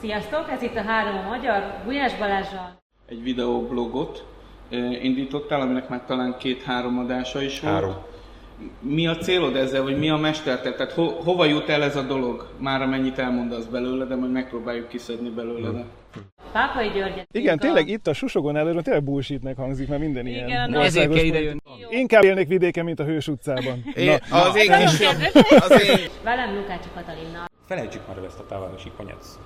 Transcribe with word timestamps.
Sziasztok, 0.00 0.50
ez 0.50 0.62
itt 0.62 0.76
a 0.76 0.82
Három 0.82 1.16
a 1.18 1.28
Magyar, 1.28 1.74
Gulyás 1.84 2.18
Balázsral. 2.18 2.82
Egy 3.08 3.22
videoblogot 3.22 4.24
eh, 4.70 5.04
indítottál, 5.04 5.60
aminek 5.60 5.88
már 5.88 6.04
talán 6.06 6.36
két-három 6.38 6.98
adása 6.98 7.42
is 7.42 7.60
volt. 7.60 7.74
Három. 7.74 7.94
Mi 8.80 9.06
a 9.06 9.16
célod 9.16 9.56
ezzel, 9.56 9.82
vagy 9.82 9.98
mi 9.98 10.10
a 10.10 10.16
mesterted? 10.16 10.74
Tehát 10.76 10.92
ho- 10.92 11.22
hova 11.22 11.44
jut 11.44 11.68
el 11.68 11.82
ez 11.82 11.96
a 11.96 12.02
dolog? 12.02 12.48
Már 12.58 12.82
amennyit 12.82 13.18
elmondasz 13.18 13.64
belőle, 13.64 14.04
de 14.04 14.16
majd 14.16 14.32
megpróbáljuk 14.32 14.88
kiszedni 14.88 15.28
belőle. 15.30 15.70
De. 15.70 15.84
Pápai 16.52 16.88
Györgyet. 16.88 17.26
Igen, 17.32 17.58
tényleg 17.58 17.88
itt 17.88 18.06
a 18.06 18.12
Susogon 18.12 18.56
előtt 18.56 18.84
tényleg 18.84 19.02
bullshitnek 19.02 19.56
hangzik, 19.56 19.88
mert 19.88 20.00
minden 20.00 20.26
ilyen. 20.26 20.48
Igen, 20.48 20.74
Ezért 20.74 21.14
kell 21.14 21.24
ide 21.24 21.40
jönni. 21.40 21.58
Inkább 21.90 22.22
élnék 22.22 22.48
vidéken, 22.48 22.84
mint 22.84 23.00
a 23.00 23.04
Hős 23.04 23.28
utcában. 23.28 23.84
É, 23.94 24.08
az 24.30 24.56
én 24.56 24.76
kis... 24.78 24.96
kedves. 24.96 25.32
Az 25.50 25.82
én... 25.84 26.08
Velem 26.22 26.54
Lukács 26.54 26.84
Katalinnal. 26.94 27.46
Felejtsük 27.66 28.06
már 28.06 28.16
el 28.16 28.24
ezt 28.24 28.38
a 28.38 28.46
távárosi 28.46 28.90
konyec 28.96 29.38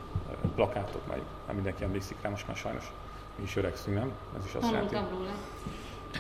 plakátot, 0.54 1.06
majd 1.06 1.22
már 1.46 1.54
mindenki 1.54 1.84
emlékszik 1.84 2.16
rá, 2.22 2.28
most 2.28 2.46
már 2.46 2.56
sajnos 2.56 2.84
mi 3.36 3.44
is 3.44 3.56
öregszünk, 3.56 3.96
nem? 3.96 4.12
Ez 4.38 4.44
is 4.44 4.54
azt 4.54 4.70
jelenti. 4.70 4.96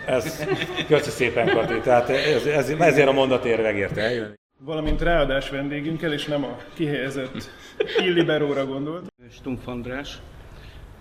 Ez, 0.06 0.44
köszi 0.88 1.10
szépen, 1.10 1.48
Kati. 1.48 1.80
Tehát 1.80 2.08
ez, 2.08 2.46
ez, 2.46 2.68
ezért 2.68 3.08
a 3.08 3.12
mondatért 3.12 3.62
megérte 3.62 4.00
eljönni. 4.00 4.34
Valamint 4.58 5.02
ráadás 5.02 5.50
vendégünkkel, 5.50 6.12
és 6.12 6.24
nem 6.24 6.44
a 6.44 6.56
kihelyezett 6.74 7.50
illiberóra 8.06 8.66
gondolt. 8.66 9.12
Stumpf 9.30 9.66
András, 9.66 10.18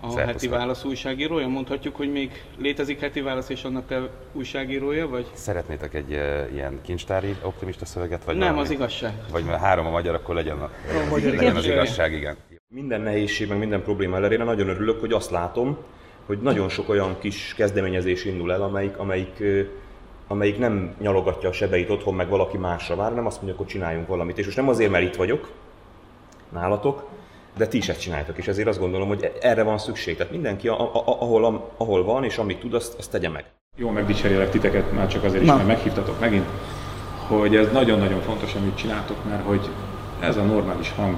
a 0.02 0.10
Szervusz, 0.10 0.26
heti 0.26 0.48
válasz 0.48 0.84
újságírója. 0.84 1.48
Mondhatjuk, 1.48 1.96
hogy 1.96 2.12
még 2.12 2.44
létezik 2.58 3.00
heti 3.00 3.22
válasz, 3.22 3.50
és 3.50 3.64
annak 3.64 3.88
te 3.88 4.10
újságírója 4.34 5.08
vagy? 5.08 5.26
Szeretnétek 5.34 5.94
egy 5.94 6.12
uh, 6.12 6.54
ilyen 6.54 6.80
kincstári 6.82 7.36
optimista 7.42 7.86
szöveget? 7.86 8.24
Vagy 8.24 8.36
Nem, 8.36 8.48
valami? 8.48 8.62
az 8.62 8.72
igazság. 8.72 9.14
Vagy 9.32 9.44
mert 9.44 9.60
három 9.60 9.86
a 9.86 9.90
magyar, 9.90 10.16
akkor 10.16 10.36
legyen, 10.36 10.58
a, 10.58 10.70
legyen, 11.12 11.36
legyen 11.36 11.56
az 11.56 11.66
igazság, 11.66 12.14
igen. 12.14 12.36
Minden 12.68 13.02
nehézség, 13.02 13.48
meg 13.48 13.58
minden 13.58 13.84
probléma 13.84 14.16
ellenére 14.16 14.44
nagyon 14.44 14.70
örülök, 14.70 15.00
hogy 15.00 15.12
azt 15.12 15.30
látom, 15.30 15.78
hogy 16.26 16.42
nagyon 16.42 16.70
sok 16.70 16.90
olyan 16.90 17.16
kis 17.20 17.54
kezdeményezés 17.58 18.26
indul 18.26 18.54
el, 18.54 18.62
amelyik, 18.62 18.98
amelyik, 18.98 19.40
ö, 19.40 19.62
amelyik 20.28 20.58
nem 20.58 20.96
nyalogatja 21.00 21.50
a 21.50 21.54
sebeit 21.54 21.90
otthon, 21.90 22.14
meg 22.14 22.30
valaki 22.30 22.58
másra 22.58 22.96
vár, 22.96 23.14
nem 23.14 23.26
azt 23.26 23.42
mondja, 23.42 23.58
hogy 23.58 23.68
csináljunk 23.68 24.08
valamit. 24.08 24.38
És 24.38 24.46
most 24.46 24.58
nem 24.58 24.70
azért, 24.70 24.92
mert 24.92 25.04
itt 25.04 25.16
vagyok, 25.16 25.52
nálatok, 26.50 27.10
de 27.58 27.68
ti 27.68 27.78
is 27.78 27.90
ezt 27.90 28.02
csináljátok, 28.02 28.38
és 28.38 28.48
ezért 28.48 28.68
azt 28.68 28.80
gondolom, 28.80 29.08
hogy 29.08 29.32
erre 29.42 29.64
van 29.64 29.78
szükség. 29.78 30.18
Tehát 30.18 30.32
mindenki, 30.32 30.68
a, 30.68 30.82
a, 30.82 31.02
ahol, 31.20 31.72
ahol 31.78 32.04
van, 32.04 32.24
és 32.24 32.38
amit 32.38 32.60
tud, 32.60 32.74
azt, 32.74 32.98
azt 32.98 33.12
tegye 33.12 33.30
meg. 33.30 33.46
Jó, 33.78 33.90
megdicserélek 33.90 34.50
titeket 34.50 34.92
már 34.92 35.08
csak 35.08 35.24
azért 35.24 35.42
is, 35.42 35.48
Na. 35.48 35.56
mert 35.56 35.68
meghívtatok 35.68 36.20
megint, 36.20 36.46
hogy 37.28 37.56
ez 37.56 37.72
nagyon-nagyon 37.72 38.22
fontos, 38.22 38.56
amit 38.56 38.78
csináltok, 38.78 39.18
mert 39.30 39.46
hogy 39.46 39.70
ez 40.20 40.38
a 40.38 40.44
normális 40.44 40.92
hang, 40.92 41.18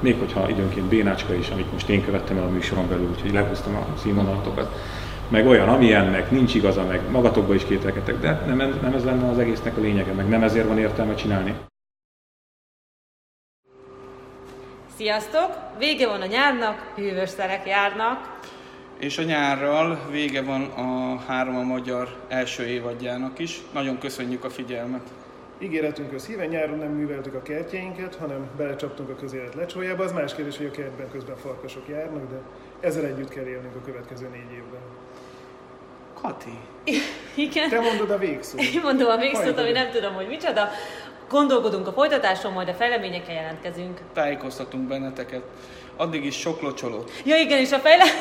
még 0.00 0.18
hogyha 0.18 0.48
időnként 0.48 0.86
bénácska 0.86 1.34
is, 1.34 1.48
amit 1.48 1.72
most 1.72 1.88
én 1.88 2.04
követtem 2.04 2.36
el 2.36 2.42
a 2.42 2.48
műsoron 2.48 2.88
belül, 2.88 3.08
úgyhogy 3.10 3.32
lehúztam 3.32 3.76
a 3.76 3.98
színvonalatokat, 3.98 4.74
meg 5.28 5.46
olyan, 5.46 5.68
amilyennek, 5.68 6.30
nincs 6.30 6.54
igaza, 6.54 6.84
meg 6.84 7.10
magatokba 7.10 7.54
is 7.54 7.64
kételkedtek, 7.64 8.20
de 8.20 8.42
nem, 8.46 8.78
nem 8.82 8.94
ez 8.94 9.04
lenne 9.04 9.28
az 9.28 9.38
egésznek 9.38 9.76
a 9.76 9.80
lényege, 9.80 10.12
meg 10.12 10.28
nem 10.28 10.42
ezért 10.42 10.66
van 10.66 10.78
értelme 10.78 11.14
csinálni. 11.14 11.54
Sziasztok! 14.96 15.50
Vége 15.78 16.08
van 16.08 16.20
a 16.20 16.26
nyárnak, 16.26 16.92
hűvös 16.96 17.28
szerek 17.28 17.66
járnak. 17.66 18.38
És 18.98 19.18
a 19.18 19.22
nyárral 19.22 20.06
vége 20.10 20.42
van 20.42 20.62
a 20.62 21.18
három 21.26 21.56
a 21.56 21.62
magyar 21.62 22.16
első 22.28 22.66
évadjának 22.66 23.38
is. 23.38 23.60
Nagyon 23.72 23.98
köszönjük 23.98 24.44
a 24.44 24.50
figyelmet. 24.50 25.02
Ígéretünkhöz 25.58 26.26
híven 26.26 26.48
nyáron 26.48 26.78
nem 26.78 26.90
műveltük 26.90 27.34
a 27.34 27.42
kertjeinket, 27.42 28.14
hanem 28.14 28.50
belecsaptunk 28.56 29.08
a 29.08 29.14
közélet 29.14 29.54
lecsójába. 29.54 30.04
Az 30.04 30.12
más 30.12 30.34
kérdés, 30.34 30.56
hogy 30.56 30.66
a 30.66 30.70
kertben 30.70 31.10
közben 31.10 31.36
farkasok 31.36 31.88
járnak, 31.88 32.30
de 32.30 32.40
ezzel 32.80 33.04
együtt 33.04 33.28
kell 33.28 33.46
élnünk 33.46 33.74
a 33.74 33.84
következő 33.84 34.28
négy 34.28 34.52
évben. 34.52 34.80
Kati, 36.14 36.58
Igen. 37.34 37.68
Te 37.68 37.80
mondod 37.80 38.10
a 38.10 38.18
végszót. 38.18 38.60
Én 38.60 38.80
mondom 38.82 39.08
a 39.08 39.16
végszót, 39.16 39.44
Majd 39.44 39.58
ami 39.58 39.70
nem 39.70 39.90
tudom, 39.90 40.14
hogy 40.14 40.26
micsoda. 40.26 40.68
Gondolkodunk 41.28 41.86
a 41.86 41.92
folytatáson, 41.92 42.52
majd 42.52 42.68
a 42.68 42.74
fejleményekkel 42.74 43.34
jelentkezünk. 43.34 44.00
tájékoztatunk 44.12 44.88
benneteket. 44.88 45.42
Addig 45.96 46.24
is 46.24 46.34
sok 46.38 46.60
locsolót. 46.60 47.10
Ja 47.24 47.36
igen, 47.36 47.58
és 47.58 47.72
a 47.72 47.78
fejle... 47.78 48.04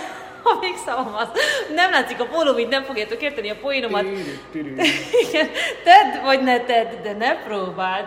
A 0.46 0.60
végszavam 0.60 1.16
az. 1.16 1.28
Nem 1.76 1.92
látszik 1.92 2.20
a 2.20 2.26
pólóm, 2.26 2.58
így 2.58 2.68
nem 2.68 2.84
fogjátok 2.84 3.22
érteni 3.22 3.50
a 3.50 3.56
poénomat. 3.62 4.04
Igen, 5.30 5.50
tedd 5.84 6.24
vagy 6.24 6.44
ne 6.44 6.60
tedd, 6.60 7.02
de 7.04 7.14
ne 7.14 7.44
próbáld. 7.44 8.06